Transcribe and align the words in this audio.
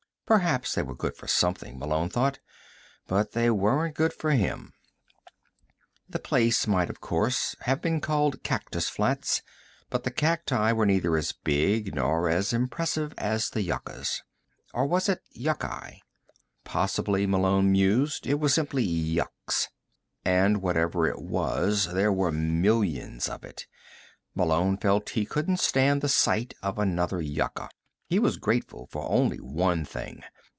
Perhaps 0.31 0.75
they 0.75 0.81
were 0.83 0.95
good 0.95 1.17
for 1.17 1.27
something, 1.27 1.77
Malone 1.77 2.07
thought, 2.09 2.39
but 3.05 3.33
they 3.33 3.49
weren't 3.49 3.95
good 3.97 4.13
for 4.13 4.31
him. 4.31 4.71
The 6.07 6.19
place 6.19 6.65
might, 6.65 6.89
of 6.89 7.01
course, 7.01 7.53
have 7.63 7.81
been 7.81 7.99
called 7.99 8.41
Cactus 8.41 8.87
Flats, 8.87 9.41
but 9.89 10.05
the 10.05 10.09
cacti 10.09 10.71
were 10.71 10.85
neither 10.85 11.17
as 11.17 11.33
big 11.33 11.93
nor 11.93 12.29
as 12.29 12.53
impressive 12.53 13.13
as 13.17 13.49
the 13.49 13.61
yuccas. 13.61 14.23
[Illustration: 14.73 14.73
"I 14.73 14.79
knight 14.79 14.79
thee 14.79 14.79
Sir 14.79 14.79
Andrew...."] 14.79 14.79
Or 14.79 14.87
was 14.87 15.05
that 15.07 15.21
yucci? 15.35 16.01
Possibly, 16.63 17.27
Malone 17.27 17.71
mused, 17.73 18.25
it 18.25 18.39
was 18.39 18.53
simply 18.53 18.83
yucks. 18.87 19.67
And 20.23 20.61
whatever 20.61 21.07
it 21.07 21.21
was, 21.21 21.91
there 21.93 22.13
were 22.13 22.31
millions 22.31 23.27
of 23.27 23.43
it. 23.43 23.67
Malone 24.33 24.77
felt 24.77 25.09
he 25.09 25.25
couldn't 25.25 25.59
stand 25.59 25.99
the 25.99 26.07
sight 26.07 26.53
of 26.63 26.79
another 26.79 27.19
yucca. 27.21 27.67
He 28.07 28.19
was 28.19 28.35
grateful 28.35 28.89
for 28.91 29.09
only 29.09 29.37
one 29.37 29.85
thing. 29.85 30.21